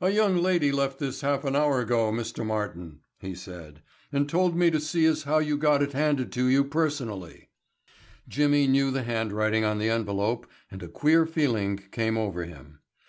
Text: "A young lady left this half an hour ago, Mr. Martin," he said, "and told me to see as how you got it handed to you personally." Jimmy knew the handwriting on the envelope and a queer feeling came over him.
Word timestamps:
"A 0.00 0.10
young 0.10 0.38
lady 0.38 0.72
left 0.72 0.98
this 0.98 1.20
half 1.20 1.44
an 1.44 1.54
hour 1.54 1.78
ago, 1.80 2.10
Mr. 2.10 2.44
Martin," 2.44 2.98
he 3.20 3.32
said, 3.32 3.80
"and 4.10 4.28
told 4.28 4.56
me 4.56 4.72
to 4.72 4.80
see 4.80 5.04
as 5.06 5.22
how 5.22 5.38
you 5.38 5.56
got 5.56 5.84
it 5.84 5.92
handed 5.92 6.32
to 6.32 6.46
you 6.46 6.64
personally." 6.64 7.48
Jimmy 8.26 8.66
knew 8.66 8.90
the 8.90 9.04
handwriting 9.04 9.64
on 9.64 9.78
the 9.78 9.88
envelope 9.88 10.48
and 10.68 10.82
a 10.82 10.88
queer 10.88 11.26
feeling 11.26 11.76
came 11.92 12.18
over 12.18 12.44
him. 12.44 12.80